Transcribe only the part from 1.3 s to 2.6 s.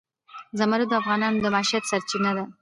د معیشت سرچینه ده.